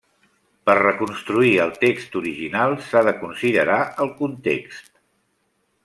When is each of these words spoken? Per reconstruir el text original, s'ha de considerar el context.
Per 0.69 0.75
reconstruir 0.77 1.51
el 1.65 1.73
text 1.83 2.17
original, 2.21 2.73
s'ha 2.87 3.05
de 3.09 3.13
considerar 3.21 3.79
el 4.07 4.15
context. 4.25 4.93